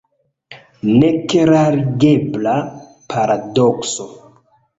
Neklarigebla 1.01 2.55
paradokso! 3.13 4.09